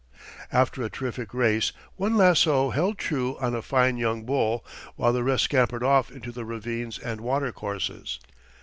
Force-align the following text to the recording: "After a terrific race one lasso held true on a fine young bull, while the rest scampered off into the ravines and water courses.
"After 0.51 0.81
a 0.81 0.89
terrific 0.89 1.31
race 1.31 1.73
one 1.95 2.17
lasso 2.17 2.71
held 2.71 2.97
true 2.97 3.37
on 3.37 3.53
a 3.53 3.61
fine 3.61 3.97
young 3.97 4.23
bull, 4.25 4.65
while 4.95 5.13
the 5.13 5.23
rest 5.23 5.43
scampered 5.43 5.83
off 5.83 6.09
into 6.09 6.31
the 6.31 6.43
ravines 6.43 6.97
and 6.97 7.21
water 7.21 7.51
courses. 7.51 8.17